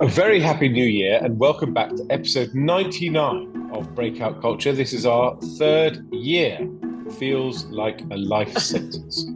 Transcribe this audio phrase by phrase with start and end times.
[0.00, 4.72] A very happy new year and welcome back to episode 99 of Breakout Culture.
[4.72, 6.70] This is our third year.
[7.18, 9.26] Feels like a life sentence.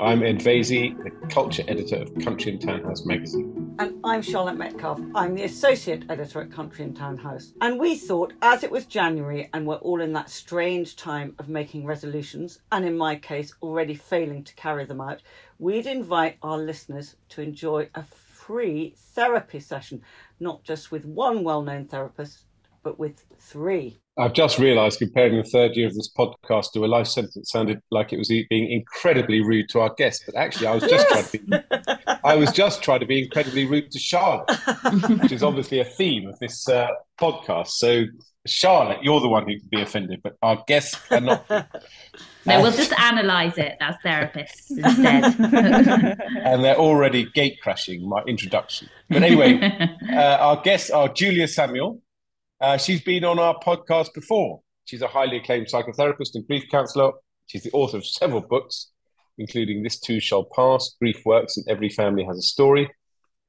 [0.00, 3.76] I'm Ed Vaizey, the culture editor of Country and Townhouse magazine.
[3.78, 4.98] And I'm Charlotte Metcalf.
[5.14, 7.52] I'm the associate editor at Country and Townhouse.
[7.60, 11.50] And we thought, as it was January and we're all in that strange time of
[11.50, 15.20] making resolutions, and in my case, already failing to carry them out,
[15.58, 18.02] we'd invite our listeners to enjoy a
[18.46, 20.00] free therapy session,
[20.38, 22.44] not just with one well known therapist,
[22.84, 23.98] but with three.
[24.18, 27.82] I've just realised comparing the third year of this podcast to a life sentence sounded
[27.90, 31.30] like it was being incredibly rude to our guests, but actually I was just yes.
[31.30, 34.50] trying to be, I was just trying to be incredibly rude to Charlotte,
[35.20, 36.88] which is obviously a theme of this uh,
[37.20, 37.68] podcast.
[37.68, 38.04] So
[38.46, 41.46] Charlotte, you're the one who can be offended, but our guests cannot.
[42.46, 45.34] No, we'll just analyse it as therapists instead.
[46.44, 48.88] and they're already gate crashing my introduction.
[49.08, 49.60] But anyway,
[50.12, 52.00] uh, our guests are Julia Samuel.
[52.60, 54.60] Uh, she's been on our podcast before.
[54.86, 57.12] She's a highly acclaimed psychotherapist and grief counsellor.
[57.46, 58.90] She's the author of several books,
[59.36, 62.90] including This Too Shall Pass, Grief Works, and Every Family Has a Story.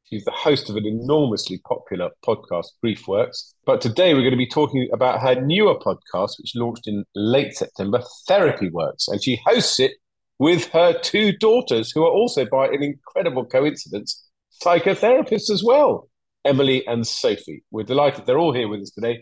[0.09, 3.53] She's the host of an enormously popular podcast, Grief Works.
[3.65, 7.53] But today we're going to be talking about her newer podcast, which launched in late
[7.53, 9.07] September, Therapy Works.
[9.07, 9.93] And she hosts it
[10.39, 14.23] with her two daughters, who are also, by an incredible coincidence,
[14.63, 16.09] psychotherapists as well,
[16.47, 17.61] Emily and Sophie.
[17.71, 19.21] We're delighted they're all here with us today.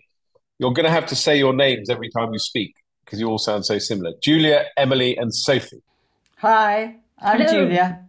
[0.59, 3.39] You're going to have to say your names every time you speak because you all
[3.39, 4.13] sound so similar.
[4.21, 5.81] Julia, Emily, and Sophie.
[6.37, 7.65] Hi, I'm Hello.
[7.65, 8.05] Julia.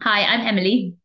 [0.00, 0.96] Hi, I'm Emily.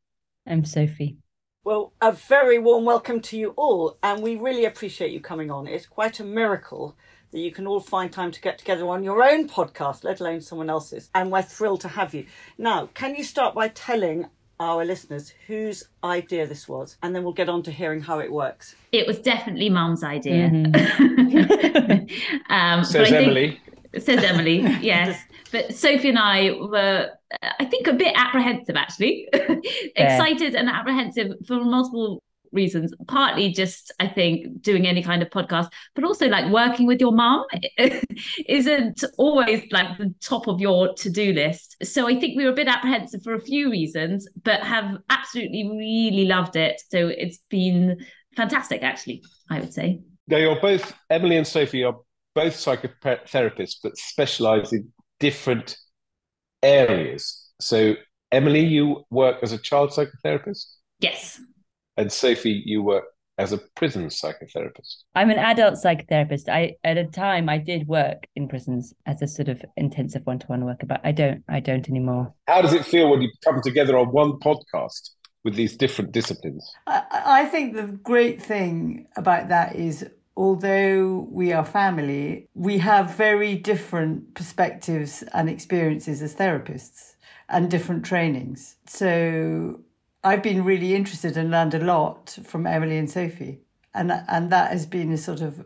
[0.48, 1.18] I'm Sophie.
[1.66, 5.68] Well, a very warm welcome to you all, and we really appreciate you coming on.
[5.68, 6.96] It's quite a miracle
[7.32, 10.40] that you can all find time to get together on your own podcast, let alone
[10.40, 12.26] someone else's, and we're thrilled to have you.
[12.58, 14.28] Now, can you start by telling
[14.60, 18.32] our listeners whose idea this was, and then we'll get on to hearing how it
[18.32, 18.76] works.
[18.92, 20.50] It was definitely Mum's idea.
[20.50, 21.98] Mm-hmm.
[22.52, 23.60] um, Says Emily.
[23.98, 25.20] Says Emily, yes.
[25.52, 27.10] But Sophie and I were,
[27.60, 29.30] I think, a bit apprehensive actually,
[29.96, 32.22] excited and apprehensive for multiple
[32.52, 32.94] reasons.
[33.08, 37.12] Partly just, I think, doing any kind of podcast, but also like working with your
[37.12, 37.46] mum
[38.48, 41.78] isn't always like the top of your to do list.
[41.84, 45.70] So I think we were a bit apprehensive for a few reasons, but have absolutely
[45.70, 46.82] really loved it.
[46.90, 48.06] So it's been
[48.36, 50.02] fantastic, actually, I would say.
[50.28, 51.96] Now, you're both, Emily and Sophie are
[52.36, 55.78] both psychotherapists, but specialize in different
[56.62, 57.50] areas.
[57.60, 57.96] So,
[58.32, 60.66] Emily, you work as a child psychotherapist?
[61.00, 61.40] Yes.
[61.98, 63.06] And Sophie, you work
[63.38, 65.04] as a prison psychotherapist?
[65.16, 66.50] I'm an adult psychotherapist.
[66.50, 70.66] I at a time I did work in prisons as a sort of intensive one-to-one
[70.66, 72.34] worker, but I don't I don't anymore.
[72.48, 75.12] How does it feel when you come together on one podcast
[75.44, 76.70] with these different disciplines?
[76.88, 80.06] I, I think the great thing about that is
[80.36, 87.16] although we are family, we have very different perspectives and experiences as therapists
[87.50, 88.76] and different trainings.
[88.86, 89.80] So
[90.24, 93.62] I've been really interested and learned a lot from Emily and Sophie.
[93.94, 95.66] And, and that has been a sort of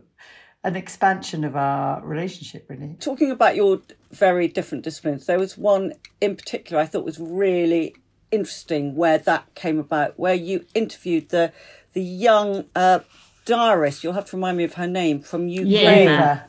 [0.64, 2.96] an expansion of our relationship, really.
[3.00, 7.96] Talking about your very different disciplines, there was one in particular I thought was really
[8.32, 11.52] interesting where that came about, where you interviewed the
[11.94, 13.00] the young uh,
[13.46, 16.08] diarist, you'll have to remind me of her name, from Ukraine.
[16.08, 16.44] Yeva.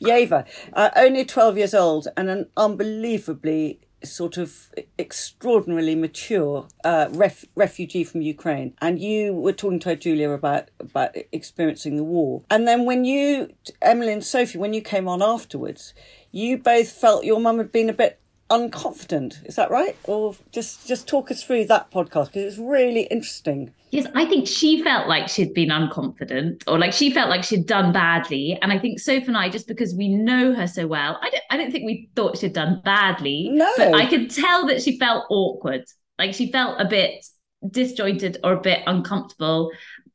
[0.00, 7.44] Yeva, uh, only 12 years old and an unbelievably sort of extraordinarily mature uh, ref-
[7.54, 12.42] refugee from Ukraine, and you were talking to Julia, about about experiencing the war.
[12.50, 15.94] And then when you, Emily and Sophie, when you came on afterwards,
[16.30, 18.20] you both felt your mum had been a bit
[18.50, 19.46] unconfident.
[19.46, 19.96] Is that right?
[20.04, 23.72] Or just just talk us through that podcast because it's really interesting.
[23.90, 27.66] Yes, I think she felt like she'd been unconfident or like she felt like she'd
[27.66, 28.58] done badly.
[28.60, 31.42] And I think Sophie and I, just because we know her so well, I don't
[31.50, 33.48] I don't think we thought she'd done badly.
[33.52, 33.70] No.
[33.76, 35.84] But I could tell that she felt awkward.
[36.18, 37.24] Like she felt a bit
[37.68, 39.70] disjointed or a bit uncomfortable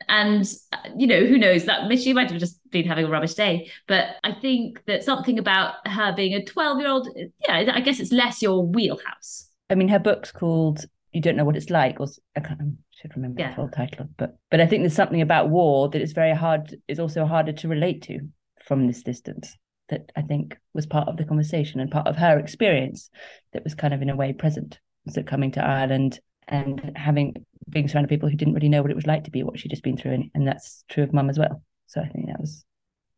[0.09, 0.51] and
[0.97, 3.69] you know who knows that she might have just been having a rubbish day.
[3.87, 7.07] But i think that something about her being a 12 year old
[7.47, 9.49] yeah i guess it's less your wheelhouse.
[9.69, 12.65] I mean her book's called you don't know what it's like or i, can't, I
[12.91, 13.49] should remember yeah.
[13.49, 16.75] the full title but but i think there's something about war that is very hard
[16.87, 18.19] is also harder to relate to
[18.65, 19.55] from this distance
[19.89, 23.09] that i think was part of the conversation and part of her experience
[23.53, 24.79] that was kind of in a way present.
[25.09, 28.91] So coming to ireland and having being surrounded by people who didn't really know what
[28.91, 31.13] it was like to be what she'd just been through and, and that's true of
[31.13, 32.65] mum as well so i think that was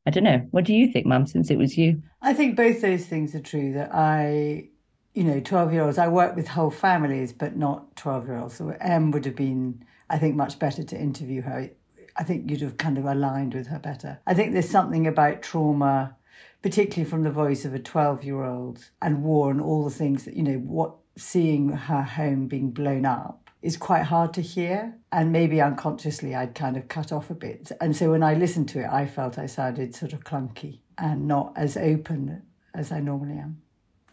[0.06, 2.82] i don't know what do you think mum since it was you i think both
[2.82, 4.68] those things are true that i
[5.14, 8.56] you know 12 year olds i work with whole families but not 12 year olds
[8.56, 11.70] so em would have been I think much better to interview her.
[12.18, 14.20] I think you'd have kind of aligned with her better.
[14.28, 16.16] I think there's something about trauma,
[16.62, 20.26] particularly from the voice of a 12 year old and war and all the things
[20.26, 24.96] that, you know, what seeing her home being blown up is quite hard to hear.
[25.12, 27.72] And maybe unconsciously I'd kind of cut off a bit.
[27.82, 31.28] And so when I listened to it, I felt I sounded sort of clunky and
[31.28, 33.62] not as open as I normally am.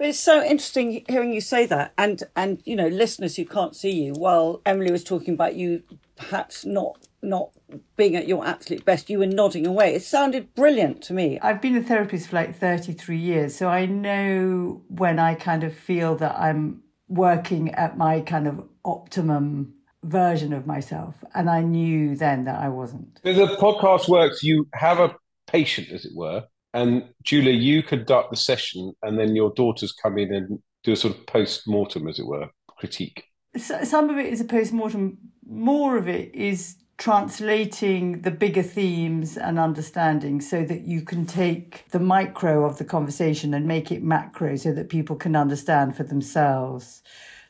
[0.01, 3.93] It's so interesting hearing you say that, and and you know, listeners who can't see
[3.93, 4.15] you.
[4.15, 5.85] While Emily was talking about you,
[6.17, 7.51] perhaps not not
[7.95, 9.95] being at your absolute best, you were nodding away.
[9.95, 11.39] It sounded brilliant to me.
[11.41, 15.63] I've been a therapist for like thirty three years, so I know when I kind
[15.63, 21.63] of feel that I'm working at my kind of optimum version of myself, and I
[21.63, 23.21] knew then that I wasn't.
[23.23, 24.43] The podcast works.
[24.43, 25.15] You have a
[25.47, 26.45] patient, as it were,
[26.75, 30.97] and Julia, you conduct the session, and then your daughters come in and do a
[30.97, 33.25] sort of post mortem, as it were, critique.
[33.57, 35.19] So, some of it is a post mortem.
[35.47, 41.85] More of it is translating the bigger themes and understanding so that you can take
[41.91, 46.05] the micro of the conversation and make it macro so that people can understand for
[46.05, 47.03] themselves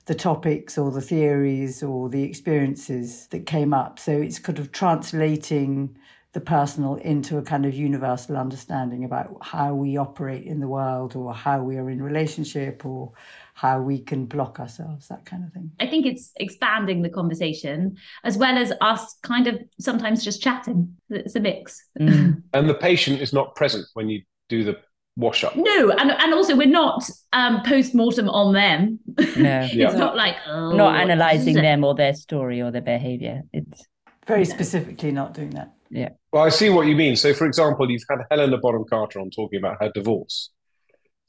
[0.07, 3.99] the topics or the theories or the experiences that came up.
[3.99, 5.99] So it's kind of translating
[6.33, 11.15] the personal into a kind of universal understanding about how we operate in the world
[11.15, 13.13] or how we are in relationship or
[13.55, 15.71] how we can block ourselves, that kind of thing.
[15.79, 20.97] I think it's expanding the conversation as well as us kind of sometimes just chatting.
[21.11, 21.85] It's a mix.
[22.01, 22.43] Mm.
[22.55, 24.79] and the patient is not present when you do the
[25.17, 25.55] wash up.
[25.57, 27.03] No, and and also we're not
[27.33, 28.99] um, post mortem on them.
[29.37, 29.93] No, it's yeah.
[29.93, 33.43] not like oh, not analysing them or their story or their behaviour.
[33.53, 33.87] It's
[34.27, 35.73] very specifically not doing that.
[35.91, 36.11] Yeah.
[36.33, 37.17] Well, I see what you mean.
[37.17, 40.51] So, for example, you've had Helena Bonham Carter on talking about her divorce.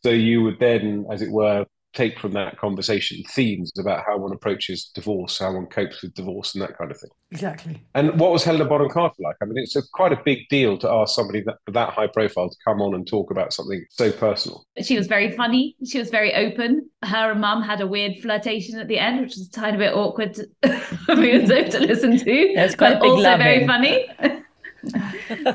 [0.03, 4.33] So you would then, as it were, take from that conversation themes about how one
[4.33, 7.09] approaches divorce, how one copes with divorce, and that kind of thing.
[7.31, 7.83] Exactly.
[7.95, 9.35] And what was Helena Bonham Carter like?
[9.41, 12.49] I mean, it's a, quite a big deal to ask somebody that that high profile
[12.49, 14.65] to come on and talk about something so personal.
[14.81, 15.75] She was very funny.
[15.85, 16.89] She was very open.
[17.03, 19.93] Her and Mum had a weird flirtation at the end, which was a tiny bit
[19.93, 20.35] awkward
[21.05, 22.53] for me and Zoe to listen to.
[22.55, 23.43] That's quite but also loving.
[23.43, 24.09] very funny.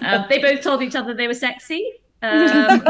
[0.03, 1.85] um, they both told each other they were sexy.
[2.21, 2.81] Um,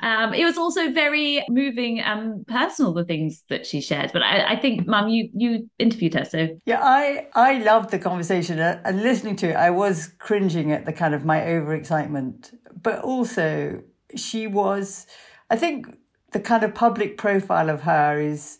[0.00, 4.12] um, it was also very moving and personal the things that she shared.
[4.12, 7.98] But I, I think, Mum, you you interviewed her, so yeah, I I loved the
[7.98, 9.56] conversation uh, and listening to it.
[9.56, 13.82] I was cringing at the kind of my overexcitement, but also
[14.16, 15.06] she was.
[15.50, 15.96] I think
[16.32, 18.58] the kind of public profile of her is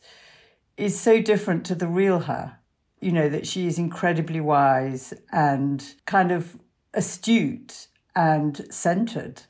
[0.77, 2.59] is so different to the real her
[3.01, 6.59] you know, that she is incredibly wise and kind of
[6.95, 9.43] astute and centered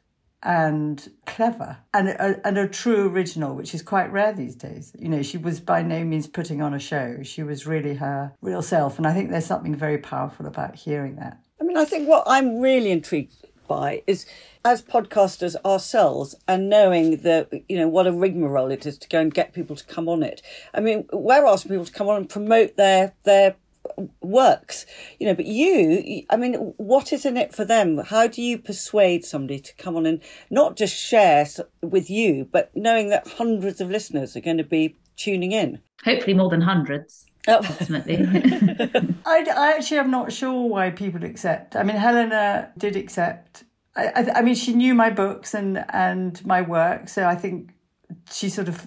[0.43, 4.93] and clever and a, and a true original, which is quite rare these days.
[4.99, 7.23] You know, she was by no means putting on a show.
[7.23, 8.99] She was really her real self.
[8.99, 11.39] And I think there's something very powerful about hearing that.
[11.61, 13.35] I mean, I think what I'm really intrigued
[13.67, 14.27] by is
[14.65, 19.21] as podcasters ourselves and knowing that you know what a rigmarole it is to go
[19.21, 20.41] and get people to come on it.
[20.73, 23.57] I mean, we're asking people to come on and promote their their
[24.21, 24.87] works
[25.19, 28.59] you know but you i mean what is in it for them how do you
[28.59, 30.21] persuade somebody to come on and
[30.51, 31.47] not just share
[31.83, 36.35] with you but knowing that hundreds of listeners are going to be tuning in hopefully
[36.35, 37.65] more than hundreds Oh.
[37.67, 38.17] Ultimately,
[39.27, 41.77] I, I actually am not sure why people accept.
[41.77, 43.65] I mean, Helena did accept.
[43.97, 47.71] I, I, I mean, she knew my books and and my work, so I think
[48.31, 48.87] she sort of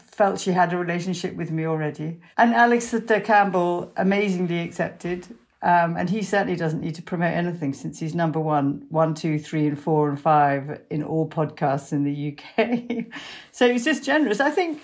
[0.00, 2.20] felt she had a relationship with me already.
[2.36, 5.26] And Alastair Campbell amazingly accepted.
[5.60, 9.40] Um, and he certainly doesn't need to promote anything since he's number one, one, two,
[9.40, 13.06] three, and four, and five in all podcasts in the UK.
[13.52, 14.38] so he's just generous.
[14.38, 14.80] I think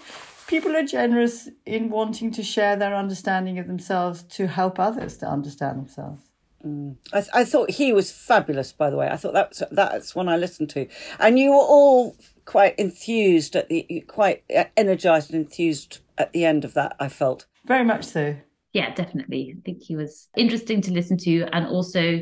[0.48, 5.26] people are generous in wanting to share their understanding of themselves to help others to
[5.26, 6.22] understand themselves.
[6.64, 6.96] Mm.
[7.12, 9.08] I, I, thought he was fabulous, by the way.
[9.08, 10.86] I thought that's that's one I listened to,
[11.20, 16.44] and you were all quite enthused at the quite uh, energized and enthused at the
[16.44, 16.96] end of that.
[17.00, 18.36] I felt very much so.
[18.72, 19.54] Yeah, definitely.
[19.56, 22.20] I think he was interesting to listen to, and also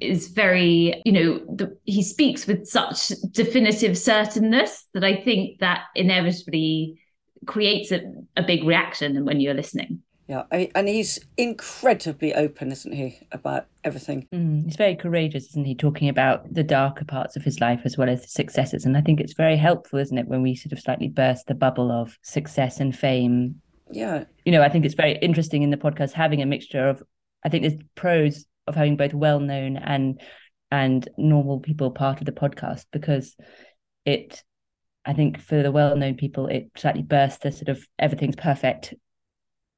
[0.00, 5.84] is very, you know, the, he speaks with such definitive certainness that I think that
[5.94, 7.00] inevitably
[7.46, 8.00] creates a,
[8.36, 10.02] a big reaction when you're listening.
[10.30, 10.44] Yeah,
[10.76, 14.28] and he's incredibly open, isn't he, about everything?
[14.32, 17.98] Mm, he's very courageous, isn't he, talking about the darker parts of his life as
[17.98, 18.84] well as the successes.
[18.84, 21.56] And I think it's very helpful, isn't it, when we sort of slightly burst the
[21.56, 23.60] bubble of success and fame.
[23.90, 24.22] Yeah.
[24.44, 27.02] You know, I think it's very interesting in the podcast having a mixture of,
[27.44, 30.20] I think there's pros of having both well known and
[30.70, 33.34] and normal people part of the podcast because
[34.04, 34.44] it
[35.04, 38.94] I think for the well known people, it slightly bursts the sort of everything's perfect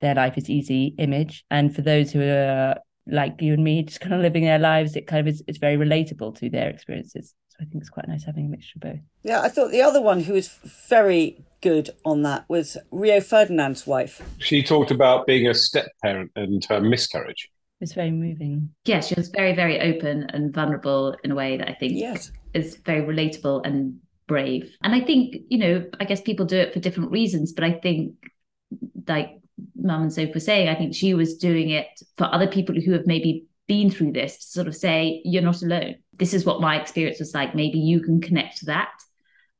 [0.02, 1.44] their life is easy image.
[1.50, 4.94] And for those who are like you and me, just kind of living their lives,
[4.94, 7.34] it kind of is it's very relatable to their experiences.
[7.48, 9.00] So I think it's quite nice having a mixture of both.
[9.22, 10.48] Yeah, I thought the other one who was
[10.88, 14.20] very good on that was Rio Ferdinand's wife.
[14.38, 17.48] She talked about being a step parent and her miscarriage.
[17.80, 18.70] It's very moving.
[18.84, 22.30] Yeah, she was very, very open and vulnerable in a way that I think yes.
[22.54, 24.76] is very relatable and brave.
[24.82, 27.72] And I think, you know, I guess people do it for different reasons, but I
[27.72, 28.14] think
[29.08, 29.41] like
[29.76, 32.92] Mum and Soph were saying, I think she was doing it for other people who
[32.92, 35.96] have maybe been through this to sort of say, you're not alone.
[36.14, 37.54] This is what my experience was like.
[37.54, 38.90] Maybe you can connect to that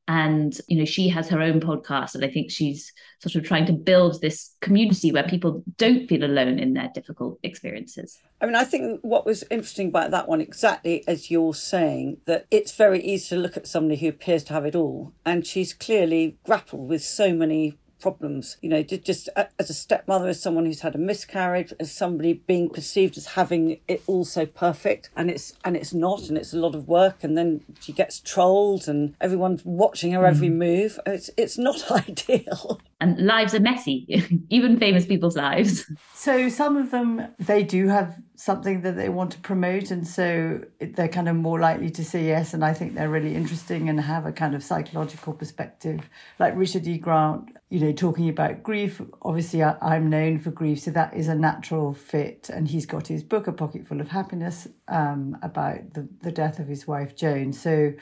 [0.09, 3.65] and you know she has her own podcast and i think she's sort of trying
[3.65, 8.57] to build this community where people don't feel alone in their difficult experiences i mean
[8.57, 13.01] i think what was interesting about that one exactly as you're saying that it's very
[13.03, 16.89] easy to look at somebody who appears to have it all and she's clearly grappled
[16.89, 18.59] with so many problems.
[18.61, 19.29] You know, just
[19.59, 23.81] as a stepmother, as someone who's had a miscarriage, as somebody being perceived as having
[23.89, 27.25] it all so perfect, and it's and it's not, and it's a lot of work,
[27.25, 30.57] and then she gets trolled, and everyone's watching her every mm.
[30.57, 31.01] move.
[31.07, 32.81] It's it's not ideal.
[33.01, 34.07] And lives are messy,
[34.51, 35.91] even famous people's lives.
[36.15, 40.61] So some of them they do have something that they want to promote and so
[40.81, 44.01] they're kind of more likely to say yes and i think they're really interesting and
[44.01, 49.01] have a kind of psychological perspective like richard e grant you know talking about grief
[49.23, 53.07] obviously I, am known for grief so that is a natural fit and he's got
[53.07, 57.17] his book a pocket full of happiness um, about the, the death of his wife
[57.17, 57.55] joan.
[57.55, 57.95] So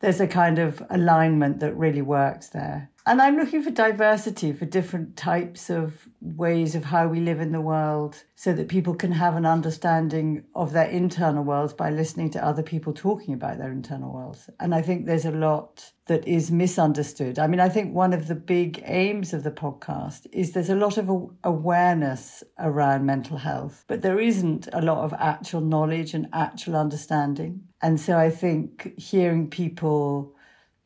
[0.00, 4.64] there's a kind of alignment that really works there and I'm looking for diversity for
[4.64, 9.12] different types of ways of how we live in the world so that people can
[9.12, 13.70] have an understanding of their internal worlds by listening to other people talking about their
[13.70, 14.50] internal worlds.
[14.58, 17.38] And I think there's a lot that is misunderstood.
[17.38, 20.74] I mean, I think one of the big aims of the podcast is there's a
[20.74, 21.08] lot of
[21.44, 27.62] awareness around mental health, but there isn't a lot of actual knowledge and actual understanding.
[27.80, 30.35] And so I think hearing people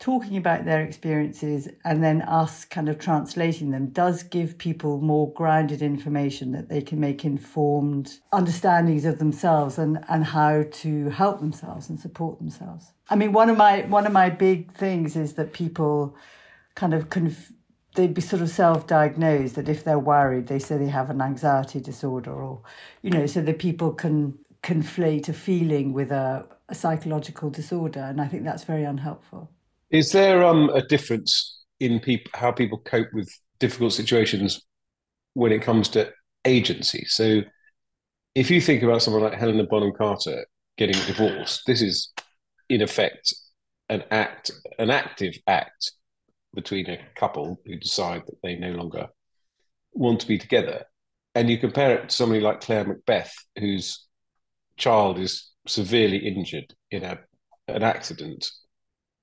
[0.01, 5.31] talking about their experiences and then us kind of translating them does give people more
[5.35, 11.39] grounded information that they can make informed understandings of themselves and, and how to help
[11.39, 12.93] themselves and support themselves.
[13.11, 16.17] I mean, one of my one of my big things is that people
[16.75, 17.53] kind of conf-
[17.95, 21.81] they'd be sort of self-diagnosed that if they're worried, they say they have an anxiety
[21.81, 22.63] disorder or,
[23.03, 28.01] you know, so that people can conflate a feeling with a, a psychological disorder.
[28.01, 29.51] And I think that's very unhelpful.
[29.91, 32.01] Is there um, a difference in
[32.35, 33.29] how people cope with
[33.59, 34.61] difficult situations
[35.35, 36.13] when it comes to
[36.45, 37.05] agency?
[37.07, 37.43] So,
[38.35, 40.47] if you think about someone like Helena Bonham Carter
[40.79, 42.13] getting divorced, this is
[42.69, 43.35] in effect
[43.89, 45.93] an act, an active act
[46.55, 49.09] between a couple who decide that they no longer
[49.93, 50.85] want to be together.
[51.35, 54.07] And you compare it to somebody like Claire Macbeth, whose
[54.77, 57.19] child is severely injured in a,
[57.67, 58.51] an accident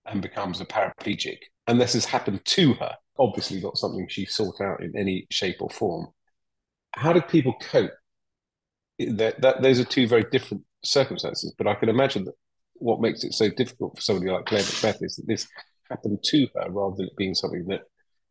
[0.08, 1.38] and becomes a paraplegic.
[1.68, 5.58] And this has happened to her, obviously not something she sought out in any shape
[5.60, 6.08] or form.
[6.96, 7.92] How did people cope?
[9.00, 12.34] That, that those are two very different circumstances, but I can imagine that
[12.76, 15.48] what makes it so difficult for somebody like Claire Macbeth is that this
[15.90, 17.82] happened to her rather than it being something that,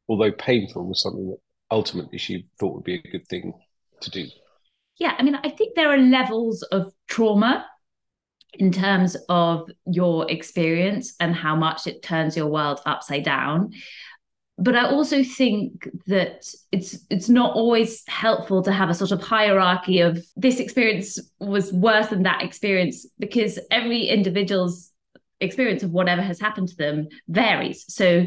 [0.09, 1.38] although painful, was something that
[1.71, 3.52] ultimately she thought would be a good thing
[4.00, 4.26] to do.
[4.99, 7.66] Yeah, I mean, I think there are levels of trauma
[8.54, 13.72] in terms of your experience and how much it turns your world upside down.
[14.58, 19.22] But i also think that it's it's not always helpful to have a sort of
[19.22, 24.92] hierarchy of this experience was worse than that experience because every individual's
[25.40, 27.84] experience of whatever has happened to them varies.
[27.88, 28.26] So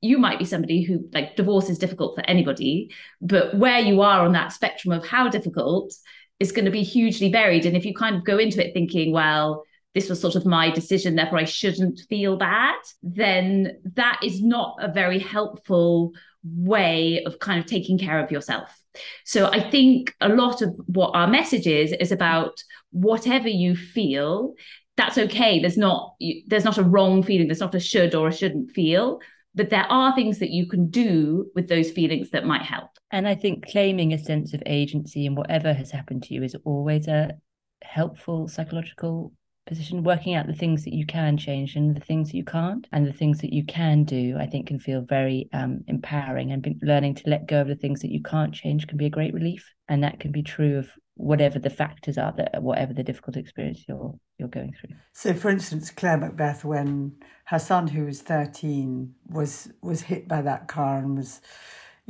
[0.00, 2.90] you might be somebody who like divorce is difficult for anybody
[3.20, 5.92] but where you are on that spectrum of how difficult
[6.40, 7.66] is going to be hugely buried.
[7.66, 10.70] And if you kind of go into it thinking, well, this was sort of my
[10.70, 16.12] decision, therefore I shouldn't feel bad, then that is not a very helpful
[16.44, 18.80] way of kind of taking care of yourself.
[19.24, 24.54] So I think a lot of what our message is is about whatever you feel,
[24.96, 25.60] that's okay.
[25.60, 26.14] There's not
[26.46, 29.20] there's not a wrong feeling, there's not a should or a shouldn't feel
[29.54, 32.90] but there are things that you can do with those feelings that might help.
[33.10, 36.56] And I think claiming a sense of agency in whatever has happened to you is
[36.64, 37.36] always a
[37.82, 39.32] helpful psychological
[39.66, 40.04] position.
[40.04, 43.06] Working out the things that you can change and the things that you can't and
[43.06, 46.52] the things that you can do i think can feel very um, empowering.
[46.52, 49.10] And learning to let go of the things that you can't change can be a
[49.10, 49.72] great relief.
[49.88, 50.90] And that can be true of
[51.20, 55.50] whatever the factors are that whatever the difficult experience you're you're going through so for
[55.50, 60.98] instance claire macbeth when her son who was 13 was was hit by that car
[60.98, 61.40] and was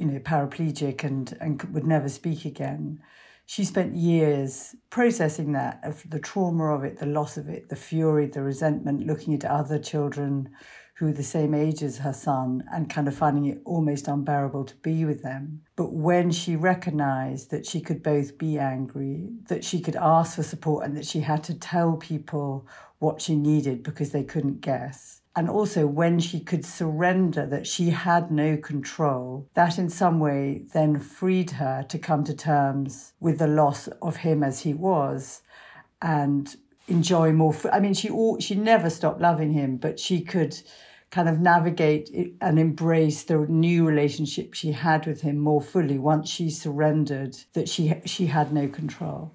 [0.00, 3.00] you know, paraplegic and, and would never speak again.
[3.44, 7.76] She spent years processing that, of the trauma of it, the loss of it, the
[7.76, 10.48] fury, the resentment, looking at other children
[11.00, 14.66] who were the same age as her son and kind of finding it almost unbearable
[14.66, 15.62] to be with them.
[15.74, 20.42] But when she recognized that she could both be angry, that she could ask for
[20.42, 25.22] support, and that she had to tell people what she needed because they couldn't guess,
[25.34, 30.64] and also when she could surrender that she had no control, that in some way
[30.74, 35.40] then freed her to come to terms with the loss of him as he was
[36.02, 36.56] and
[36.88, 37.54] enjoy more.
[37.72, 40.60] I mean, she she never stopped loving him, but she could
[41.10, 46.28] kind of navigate and embrace the new relationship she had with him more fully once
[46.28, 49.34] she surrendered that she she had no control.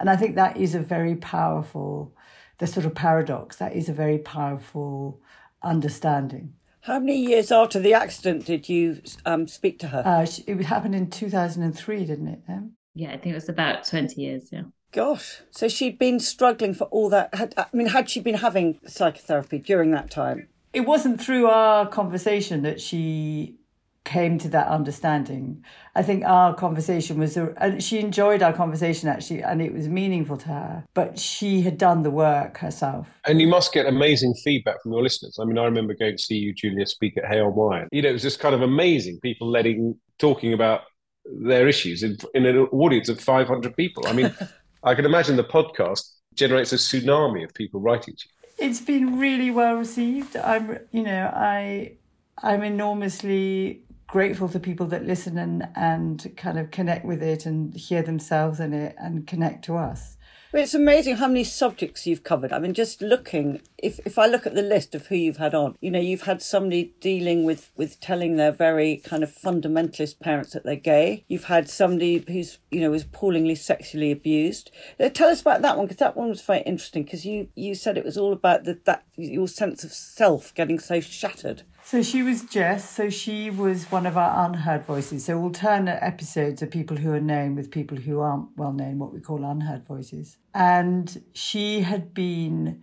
[0.00, 2.14] And I think that is a very powerful
[2.58, 5.20] the sort of paradox that is a very powerful
[5.62, 6.54] understanding.
[6.82, 10.02] How many years after the accident did you um, speak to her?
[10.04, 12.42] Uh, it happened in 2003, didn't it?
[12.48, 12.72] Em?
[12.94, 14.62] Yeah, I think it was about 20 years, yeah.
[14.90, 17.34] Gosh, so she'd been struggling for all that.
[17.34, 20.48] Had, I mean, had she been having psychotherapy during that time?
[20.72, 23.58] It wasn't through our conversation that she
[24.04, 25.64] came to that understanding.
[25.94, 30.36] I think our conversation was, and she enjoyed our conversation actually, and it was meaningful
[30.38, 30.84] to her.
[30.94, 33.08] But she had done the work herself.
[33.26, 35.38] And you must get amazing feedback from your listeners.
[35.40, 37.86] I mean, I remember going to see you, Julia, speak at Hay on Wye.
[37.92, 39.20] You know, it was just kind of amazing.
[39.20, 40.82] People letting talking about
[41.24, 44.06] their issues in, in an audience of 500 people.
[44.08, 44.34] I mean,
[44.82, 46.02] I can imagine the podcast
[46.34, 48.41] generates a tsunami of people writing to you.
[48.62, 50.36] It's been really well received.
[50.36, 51.94] I'm, you know, I
[52.40, 57.74] I'm enormously grateful to people that listen and, and kind of connect with it and
[57.74, 60.16] hear themselves in it and connect to us.
[60.54, 62.52] It's amazing how many subjects you've covered.
[62.52, 65.54] I mean, just looking, if, if I look at the list of who you've had
[65.54, 70.20] on, you know, you've had somebody dealing with, with telling their very kind of fundamentalist
[70.20, 71.24] parents that they're gay.
[71.26, 74.70] You've had somebody who's, you know, was appallingly sexually abused.
[75.00, 77.74] Uh, tell us about that one, because that one was very interesting, because you, you
[77.74, 81.62] said it was all about the, that, your sense of self getting so shattered.
[81.92, 82.88] So she was Jess.
[82.88, 85.26] So she was one of our unheard voices.
[85.26, 89.12] So alternate episodes of people who are known with people who aren't well known, what
[89.12, 90.38] we call unheard voices.
[90.54, 92.82] And she had been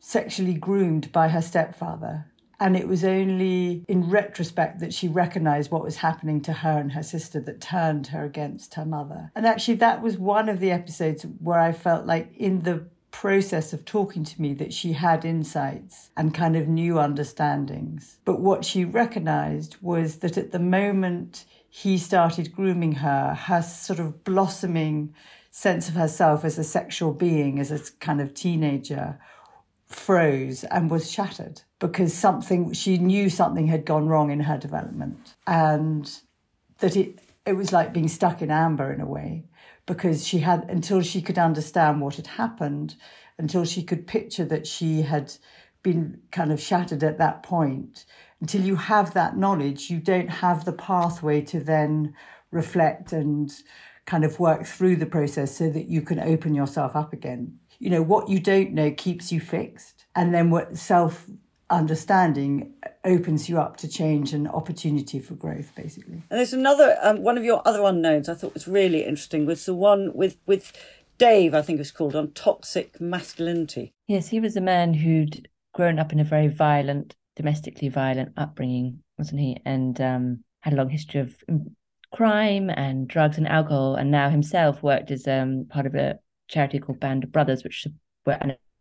[0.00, 2.26] sexually groomed by her stepfather.
[2.58, 6.90] And it was only in retrospect that she recognized what was happening to her and
[6.90, 9.30] her sister that turned her against her mother.
[9.36, 13.72] And actually, that was one of the episodes where I felt like in the process
[13.72, 18.18] of talking to me that she had insights and kind of new understandings.
[18.24, 23.98] But what she recognized was that at the moment he started grooming her, her sort
[23.98, 25.14] of blossoming
[25.50, 29.18] sense of herself as a sexual being, as a kind of teenager,
[29.90, 35.34] froze and was shattered because something she knew something had gone wrong in her development
[35.48, 36.20] and
[36.78, 39.44] that it it was like being stuck in amber in a way
[39.90, 42.94] because she had until she could understand what had happened,
[43.38, 45.32] until she could picture that she had
[45.82, 48.04] been kind of shattered at that point.
[48.40, 52.14] Until you have that knowledge, you don't have the pathway to then
[52.52, 53.52] reflect and
[54.06, 57.58] kind of work through the process so that you can open yourself up again.
[57.80, 60.04] You know, what you don't know keeps you fixed.
[60.14, 61.26] And then what self
[61.68, 62.74] understanding
[63.04, 66.22] opens you up to change and opportunity for growth basically.
[66.30, 69.64] And there's another um, one of your other unknowns i thought was really interesting was
[69.64, 70.72] the one with with
[71.16, 73.92] dave i think it was called on toxic masculinity.
[74.06, 79.02] Yes he was a man who'd grown up in a very violent domestically violent upbringing
[79.20, 79.60] wasn't he?
[79.66, 81.76] And um, had a long history of um,
[82.12, 86.80] crime and drugs and alcohol and now himself worked as um, part of a charity
[86.80, 87.86] called band of brothers which
[88.26, 88.38] were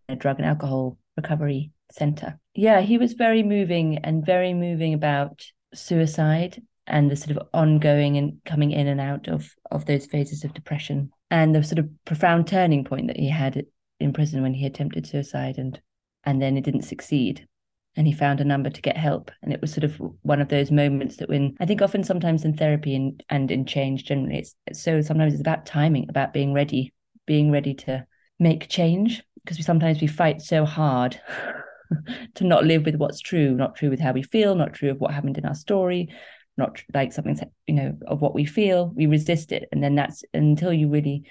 [0.08, 2.39] a drug and alcohol recovery center.
[2.56, 8.17] Yeah, he was very moving and very moving about suicide and the sort of ongoing
[8.17, 11.89] and coming in and out of of those phases of depression and the sort of
[12.06, 13.63] profound turning point that he had
[13.99, 15.80] in prison when he attempted suicide and
[16.25, 17.47] and then it didn't succeed
[17.95, 20.49] and he found a number to get help and it was sort of one of
[20.49, 24.39] those moments that when i think often sometimes in therapy and and in change generally
[24.39, 26.93] it's, it's so sometimes it's about timing about being ready
[27.25, 28.06] being ready to
[28.39, 31.19] make change because we sometimes we fight so hard
[32.36, 34.99] to not live with what's true, not true with how we feel, not true of
[34.99, 36.10] what happened in our story,
[36.58, 38.91] not like something you know of what we feel.
[38.95, 41.23] We resist it, and then that's until you really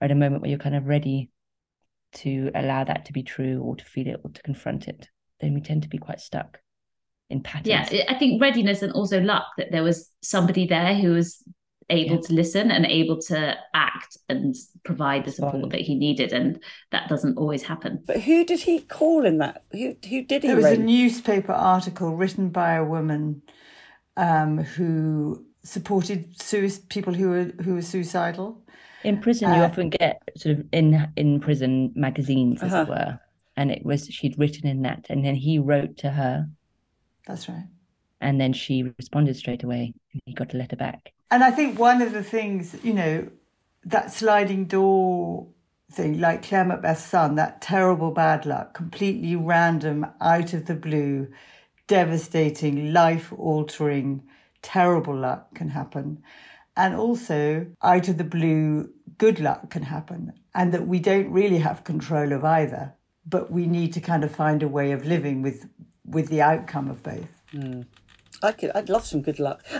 [0.00, 1.30] are at a moment where you're kind of ready
[2.12, 5.08] to allow that to be true, or to feel it, or to confront it.
[5.40, 6.58] Then we tend to be quite stuck
[7.28, 7.92] in patterns.
[7.92, 11.42] Yeah, I think readiness and also luck that there was somebody there who was
[11.90, 12.22] able yeah.
[12.22, 17.08] to listen and able to act and provide the support that he needed and that
[17.08, 20.56] doesn't always happen but who did he call in that who, who did he call?
[20.60, 23.42] there was a newspaper article written by a woman
[24.16, 28.62] um, who supported sui- people who were who were suicidal.
[29.02, 32.82] In prison, you uh, often get sort of in in prison magazines, as uh-huh.
[32.82, 33.20] it were,
[33.56, 36.48] and it was she'd written in that, and then he wrote to her.
[37.26, 37.66] That's right.
[38.20, 41.12] And then she responded straight away, and he got a letter back.
[41.30, 43.28] And I think one of the things, you know,
[43.84, 45.46] that sliding door
[45.90, 51.28] thing, like Claire Macbeth's son, that terrible bad luck, completely random, out of the blue,
[51.86, 54.22] devastating, life altering,
[54.62, 56.22] terrible luck can happen.
[56.76, 60.32] And also, out of the blue, good luck can happen.
[60.54, 62.94] And that we don't really have control of either,
[63.26, 65.68] but we need to kind of find a way of living with,
[66.04, 67.42] with the outcome of both.
[67.52, 67.86] Mm.
[68.42, 69.62] I could, I'd love some good luck.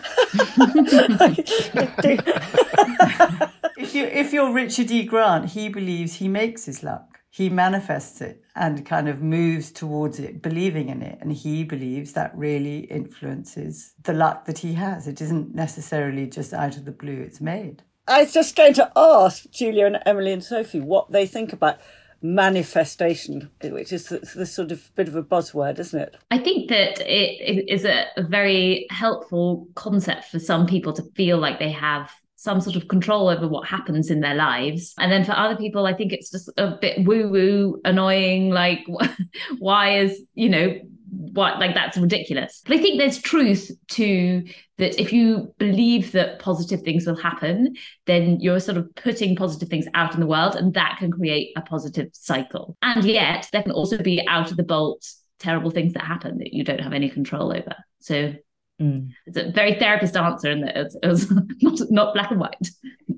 [3.77, 5.05] if you if you're Richard E.
[5.05, 7.21] Grant, he believes he makes his luck.
[7.33, 11.19] He manifests it and kind of moves towards it, believing in it.
[11.21, 15.07] And he believes that really influences the luck that he has.
[15.07, 17.85] It isn't necessarily just out of the blue, it's made.
[18.09, 21.79] I was just going to ask Julia and Emily and Sophie what they think about
[22.23, 26.17] manifestation, which is the, the, sort of bit of a buzzword, isn't it?
[26.31, 31.59] I think that it is a very helpful concept for some people to feel like
[31.59, 34.95] they have some sort of control over what happens in their lives.
[34.99, 38.49] And then for other people, I think it's just a bit woo woo, annoying.
[38.49, 38.81] Like,
[39.59, 40.75] why is, you know,
[41.11, 42.63] what like that's ridiculous.
[42.65, 44.45] But I think there's truth to
[44.79, 49.69] that if you believe that positive things will happen, then you're sort of putting positive
[49.69, 52.77] things out in the world and that can create a positive cycle.
[52.83, 55.07] And yet there can also be out of the bolt
[55.39, 57.75] terrible things that happen that you don't have any control over.
[58.01, 58.35] So
[58.81, 59.11] Mm.
[59.27, 61.31] It's a very therapist answer, and it's, it's
[61.63, 62.71] not not black and white.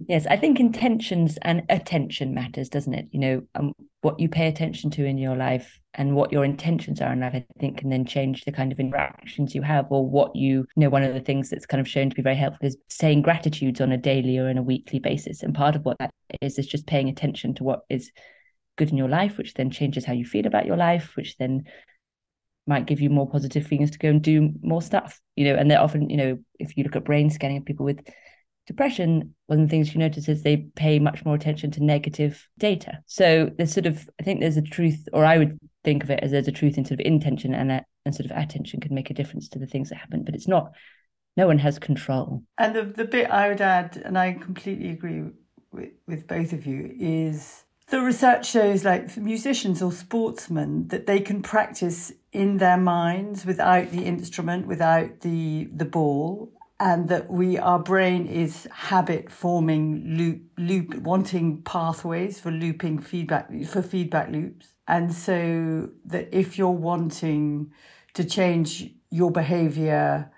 [0.08, 3.06] Yes, I think intentions and attention matters, doesn't it?
[3.12, 7.00] You know, um, what you pay attention to in your life and what your intentions
[7.00, 10.08] are in life, I think, can then change the kind of interactions you have, or
[10.08, 10.90] what you, you know.
[10.90, 13.80] One of the things that's kind of shown to be very helpful is saying gratitudes
[13.80, 16.66] on a daily or in a weekly basis, and part of what that is is
[16.66, 18.10] just paying attention to what is
[18.76, 21.64] good in your life, which then changes how you feel about your life, which then
[22.66, 25.70] might give you more positive feelings to go and do more stuff you know and
[25.70, 28.00] they're often you know if you look at brain scanning of people with
[28.66, 32.46] depression one of the things you notice is they pay much more attention to negative
[32.58, 33.00] data.
[33.06, 36.20] So there's sort of i think there's a truth or i would think of it
[36.22, 39.10] as there's a truth in sort of intention and and sort of attention can make
[39.10, 40.72] a difference to the things that happen but it's not
[41.34, 42.42] no one has control.
[42.58, 45.24] And the, the bit i would add and i completely agree
[45.72, 51.20] with, with both of you is the research shows like musicians or sportsmen that they
[51.20, 56.50] can practice in their minds without the instrument without the the ball
[56.82, 63.48] and that we our brain is habit forming loop loop wanting pathways for looping feedback
[63.66, 64.72] for feedback loops.
[64.88, 67.72] And so that if you're wanting
[68.14, 70.31] to change your behavior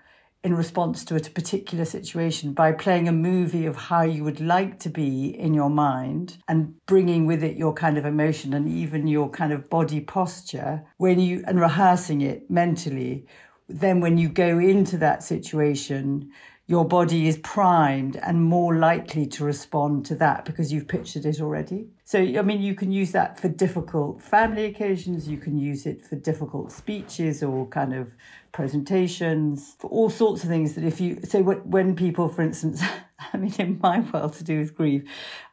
[0.45, 4.77] in response to a particular situation by playing a movie of how you would like
[4.77, 9.07] to be in your mind and bringing with it your kind of emotion and even
[9.07, 13.25] your kind of body posture when you and rehearsing it mentally.
[13.67, 16.31] Then when you go into that situation
[16.67, 21.39] your body is primed and more likely to respond to that because you've pictured it
[21.39, 21.87] already.
[22.05, 26.03] So, I mean, you can use that for difficult family occasions, you can use it
[26.03, 28.11] for difficult speeches or kind of
[28.51, 32.81] presentations, for all sorts of things that if you, say, when people, for instance,
[33.33, 35.03] I mean, in my world to do with grief,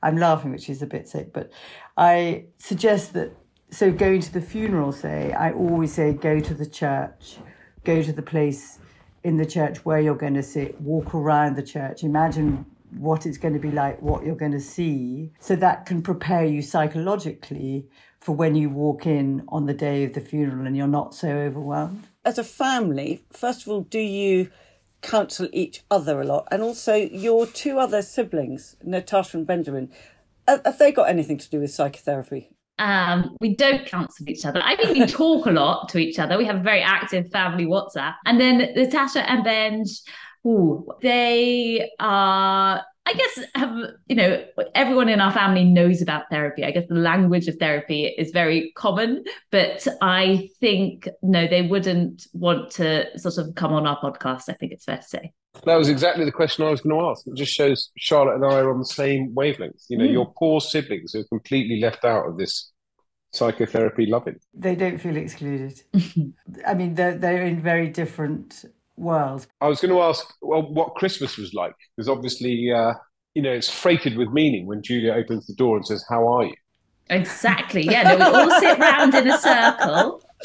[0.03, 1.53] I'm laughing, which is a bit sick, but
[1.97, 3.37] I suggest that,
[3.71, 7.37] so going to the funeral, say, I always say go to the church,
[7.85, 8.79] go to the place
[9.25, 12.67] in the church where you're going to sit, walk around the church, imagine
[12.99, 15.33] what it's going to be like, what you're going to see.
[15.39, 17.87] So that can prepare you psychologically
[18.21, 21.29] for when you walk in on the day of the funeral and you're not so
[21.29, 22.07] overwhelmed.
[22.25, 24.51] As a family, first of all, do you
[25.01, 26.47] counsel each other a lot?
[26.51, 29.91] And also, your two other siblings, Natasha and Benjamin,
[30.47, 32.51] have they got anything to do with psychotherapy?
[32.79, 34.61] Um, we don't counsel each other.
[34.63, 36.39] I think we talk a lot to each other.
[36.39, 38.15] We have a very active family WhatsApp.
[38.27, 39.89] And then Natasha and Benj,
[40.47, 46.65] ooh, they are I guess have you know everyone in our family knows about therapy.
[46.65, 52.27] I guess the language of therapy is very common, but I think no, they wouldn't
[52.33, 54.45] want to sort of come on our podcast.
[54.49, 55.33] I think it's fair to say.
[55.65, 57.27] That was exactly the question I was going to ask.
[57.27, 59.85] It just shows Charlotte and I are on the same wavelength.
[59.89, 60.13] You know, mm.
[60.13, 62.73] your poor siblings are completely left out of this
[63.33, 64.37] psychotherapy loving.
[64.55, 65.81] They don't feel excluded.
[66.67, 68.65] I mean, they're they're in very different
[68.97, 69.47] world.
[69.61, 72.95] I was going to ask, well, what Christmas was like, because obviously, uh,
[73.35, 76.45] you know, it's freighted with meaning when Julia opens the door and says, "How are
[76.45, 76.55] you?"
[77.11, 77.83] Exactly.
[77.83, 78.03] Yeah.
[78.03, 80.23] No, we all sit round in a circle,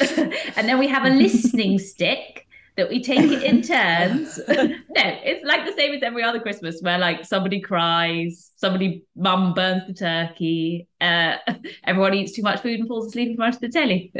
[0.56, 4.38] and then we have a listening stick that we take it in turns.
[4.48, 9.52] no, it's like the same as every other Christmas where like somebody cries, somebody mum
[9.52, 11.36] burns the turkey, uh,
[11.84, 14.12] everyone eats too much food and falls asleep in front of the telly.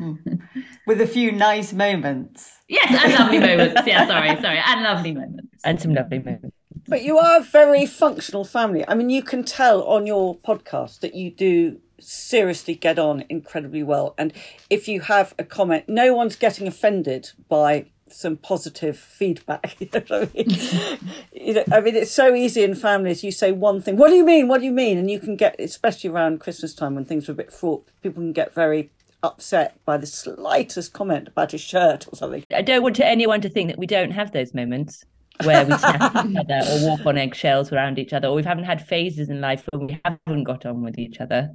[0.86, 2.50] With a few nice moments.
[2.68, 3.82] Yes, and lovely moments.
[3.86, 5.48] Yeah, sorry, sorry, and lovely moments.
[5.64, 6.56] And some lovely moments.
[6.88, 8.84] But you are a very functional family.
[8.88, 13.82] I mean, you can tell on your podcast that you do seriously get on incredibly
[13.82, 14.14] well.
[14.18, 14.32] And
[14.68, 19.76] if you have a comment, no one's getting offended by some positive feedback.
[19.80, 20.98] You know I mean?
[21.32, 23.22] you know, I mean, it's so easy in families.
[23.22, 24.48] You say one thing, what do you mean?
[24.48, 24.98] What do you mean?
[24.98, 28.22] And you can get, especially around Christmas time when things are a bit fraught, people
[28.22, 28.90] can get very
[29.22, 32.44] upset by the slightest comment about his shirt or something.
[32.54, 35.04] I don't want anyone to think that we don't have those moments
[35.44, 38.64] where we snap each other or walk on eggshells around each other, or we haven't
[38.64, 41.50] had phases in life where we haven't got on with each other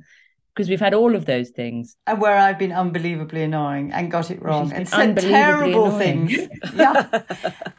[0.56, 1.98] because we've had all of those things.
[2.08, 6.30] And where I've been unbelievably annoying and got it wrong and said terrible annoying.
[6.30, 6.48] things.
[6.74, 7.24] yeah.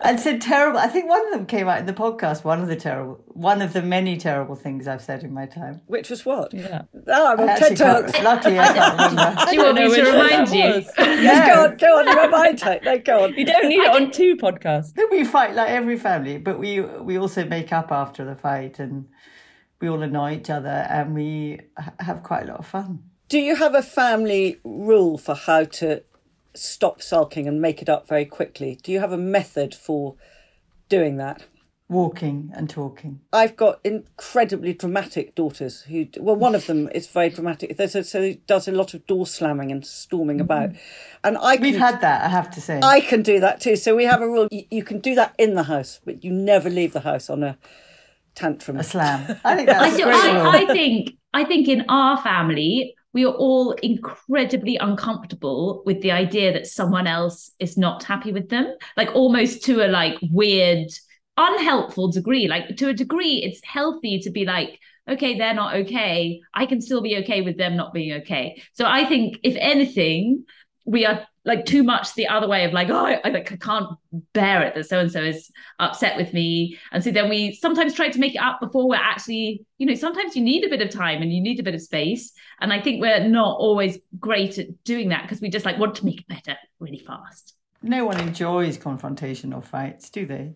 [0.03, 0.79] and said terrible.
[0.79, 3.63] I think one of them came out in the podcast, one of the terrible, one
[3.63, 5.81] of the many terrible things I've said in my time.
[5.87, 6.53] Which was what?
[6.53, 6.83] Yeah.
[6.95, 8.13] Ah, oh, I'm I TED Talks.
[8.23, 9.45] Luckily, I can't remember.
[9.47, 10.85] Do you want me to remind you?
[10.99, 12.79] yes, go on, go on, remind me.
[12.85, 13.35] No, go on.
[13.35, 14.93] You don't need it on two podcasts.
[15.11, 19.07] We fight like every family, but we we also make up after the fight and
[19.81, 21.61] we all annoy each other and we
[22.01, 23.03] have quite a lot of fun.
[23.29, 26.03] Do you have a family rule for how to
[26.55, 28.79] stop sulking and make it up very quickly?
[28.83, 30.15] Do you have a method for
[30.89, 31.45] doing that?
[31.89, 33.21] Walking and talking.
[33.33, 37.77] I've got incredibly dramatic daughters who, well, one of them is very dramatic.
[37.77, 40.45] There's a, so does a lot of door slamming and storming mm-hmm.
[40.45, 40.71] about,
[41.23, 41.57] and I.
[41.57, 42.81] Can, We've had that, I have to say.
[42.83, 43.77] I can do that too.
[43.77, 46.33] So we have a rule: you, you can do that in the house, but you
[46.33, 47.57] never leave the house on a
[48.37, 48.77] tantrum.
[48.79, 49.39] A slam.
[49.45, 53.35] I think that's I, great I, I think I think in our family we are
[53.35, 59.09] all incredibly uncomfortable with the idea that someone else is not happy with them, like
[59.15, 60.89] almost to a like weird,
[61.39, 62.47] unhelpful degree.
[62.47, 66.43] Like to a degree, it's healthy to be like, okay, they're not okay.
[66.53, 68.63] I can still be okay with them not being okay.
[68.75, 70.45] So I think if anything,
[70.87, 73.89] we are like too much the other way of like oh I, like I can't
[74.33, 76.79] bear it that so and so is upset with me.
[76.93, 79.95] And so then we sometimes try to make it up before we're actually you know
[79.95, 82.33] sometimes you need a bit of time and you need a bit of space.
[82.61, 85.97] And I think we're not always great at doing that because we just like want
[85.97, 87.55] to make it better really fast.
[87.83, 90.55] No one enjoys confrontation or fights do they?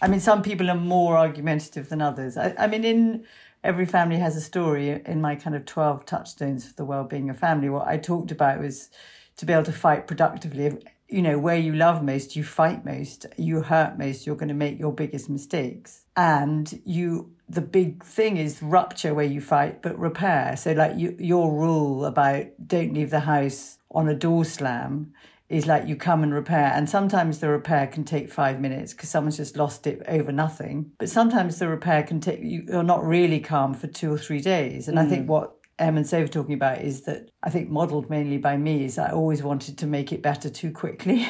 [0.00, 2.36] I mean some people are more argumentative than others.
[2.36, 3.24] I, I mean in
[3.64, 7.38] every family has a story in my kind of 12 touchstones for the well-being of
[7.38, 7.68] family.
[7.68, 8.90] What I talked about was
[9.38, 10.78] to be able to fight productively.
[11.08, 14.54] You know, where you love most, you fight most, you hurt most, you're going to
[14.54, 16.04] make your biggest mistakes.
[16.16, 20.54] And you, the big thing is rupture where you fight, but repair.
[20.56, 25.14] So, like you, your rule about don't leave the house on a door slam
[25.48, 26.70] is like you come and repair.
[26.74, 30.92] And sometimes the repair can take five minutes because someone's just lost it over nothing.
[30.98, 34.88] But sometimes the repair can take, you're not really calm for two or three days.
[34.88, 35.06] And mm.
[35.06, 35.28] I think mm.
[35.28, 38.98] what Em and Sophie talking about is that I think modelled mainly by me is
[38.98, 41.26] I always wanted to make it better too quickly.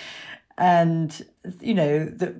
[0.58, 1.26] and,
[1.60, 2.34] you know, that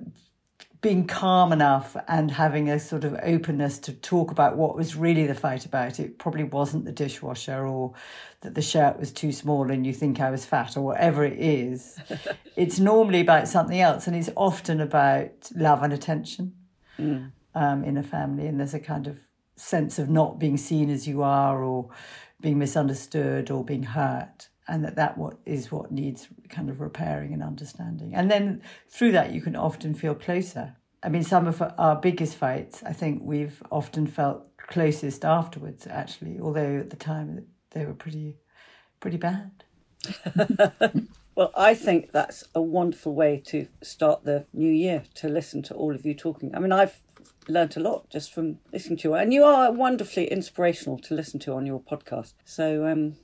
[0.83, 5.25] being calm enough and having a sort of openness to talk about what was really
[5.25, 5.97] the fight about.
[5.97, 7.93] It probably wasn't the dishwasher or
[8.41, 11.39] that the shirt was too small and you think I was fat or whatever it
[11.39, 11.97] is.
[12.57, 16.53] it's normally about something else and it's often about love and attention
[16.99, 17.31] mm.
[17.55, 18.45] um, in a family.
[18.45, 19.19] And there's a kind of
[19.55, 21.89] sense of not being seen as you are or
[22.41, 27.33] being misunderstood or being hurt and that that what is what needs kind of repairing
[27.33, 28.13] and understanding.
[28.15, 30.75] And then through that you can often feel closer.
[31.03, 36.39] I mean some of our biggest fights i think we've often felt closest afterwards actually
[36.39, 38.37] although at the time they were pretty
[39.01, 39.51] pretty bad
[41.35, 45.73] well i think that's a wonderful way to start the new year to listen to
[45.73, 46.99] all of you talking i mean i've
[47.47, 49.15] learnt a lot just from listening to you.
[49.15, 52.33] And you are wonderfully inspirational to listen to on your podcast.
[52.45, 53.15] So um,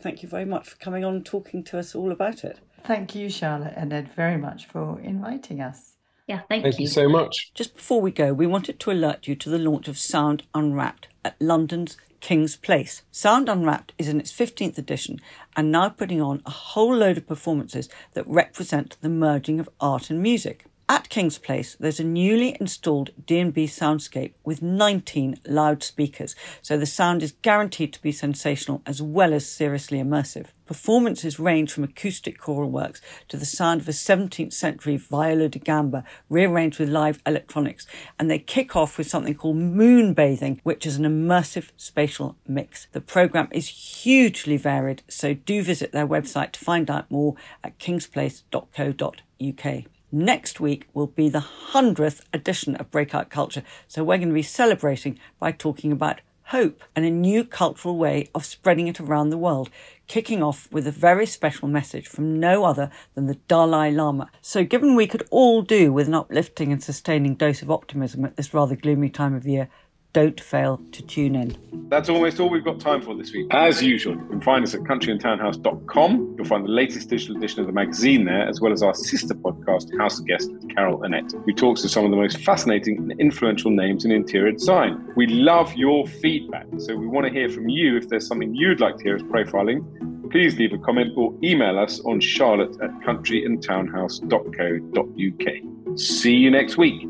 [0.00, 2.58] thank you very much for coming on and talking to us all about it.
[2.84, 5.96] Thank you, Charlotte and Ed, very much for inviting us.
[6.26, 6.84] Yeah, thank, thank you.
[6.84, 7.52] you so much.
[7.54, 11.08] Just before we go, we wanted to alert you to the launch of Sound Unwrapped
[11.24, 13.02] at London's King's Place.
[13.10, 15.20] Sound Unwrapped is in its 15th edition
[15.56, 20.10] and now putting on a whole load of performances that represent the merging of art
[20.10, 20.66] and music.
[20.90, 27.22] At King's Place, there's a newly installed D&B soundscape with 19 loudspeakers, so the sound
[27.22, 30.46] is guaranteed to be sensational as well as seriously immersive.
[30.66, 35.60] Performances range from acoustic choral works to the sound of a 17th century viola da
[35.60, 37.86] gamba rearranged with live electronics,
[38.18, 42.88] and they kick off with something called moon bathing, which is an immersive spatial mix.
[42.90, 47.78] The program is hugely varied, so do visit their website to find out more at
[47.78, 49.84] kingsplace.co.uk.
[50.12, 54.42] Next week will be the 100th edition of Breakout Culture, so we're going to be
[54.42, 59.38] celebrating by talking about hope and a new cultural way of spreading it around the
[59.38, 59.70] world,
[60.08, 64.28] kicking off with a very special message from no other than the Dalai Lama.
[64.42, 68.34] So, given we could all do with an uplifting and sustaining dose of optimism at
[68.34, 69.68] this rather gloomy time of year,
[70.12, 71.56] don't fail to tune in.
[71.88, 73.48] That's almost all we've got time for this week.
[73.50, 76.34] As usual, you can find us at countryandtownhouse.com.
[76.36, 79.34] You'll find the latest digital edition of the magazine there, as well as our sister
[79.34, 83.20] podcast, House Guest with Carol Annette, who talks to some of the most fascinating and
[83.20, 85.12] influential names in interior design.
[85.16, 88.80] We love your feedback, so we want to hear from you if there's something you'd
[88.80, 90.30] like to hear us profiling.
[90.30, 95.98] Please leave a comment or email us on charlotte at countryandtownhouse.co.uk.
[95.98, 97.08] See you next week.